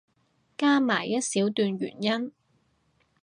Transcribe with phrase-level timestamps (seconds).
[0.57, 2.31] 加埋一小段原因